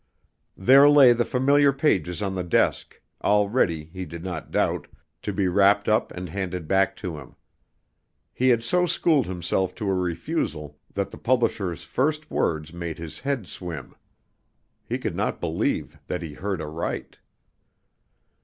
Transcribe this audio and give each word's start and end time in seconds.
There 0.57 0.89
lay 0.89 1.13
the 1.13 1.25
familiar 1.25 1.71
pages 1.71 2.23
on 2.23 2.33
the 2.33 2.43
desk, 2.43 2.99
all 3.21 3.49
ready, 3.49 3.83
he 3.93 4.03
did 4.03 4.23
not 4.23 4.49
doubt, 4.49 4.87
to 5.21 5.31
be 5.31 5.47
wrapped 5.47 5.87
up 5.87 6.11
and 6.13 6.27
handed 6.27 6.67
back 6.67 6.95
to 7.05 7.19
him. 7.19 7.35
He 8.33 8.49
had 8.49 8.63
so 8.63 8.87
schooled 8.87 9.27
himself 9.27 9.75
to 9.75 9.87
a 9.91 9.93
refusal 9.93 10.79
that 10.95 11.11
the 11.11 11.19
publisher's 11.19 11.83
first 11.83 12.31
words 12.31 12.73
made 12.73 12.97
his 12.97 13.19
head 13.19 13.45
swim. 13.45 13.93
He 14.89 14.97
could 14.97 15.15
not 15.15 15.39
believe 15.39 15.99
that 16.07 16.23
he 16.23 16.33
heard 16.33 16.63
aright. 16.63 17.19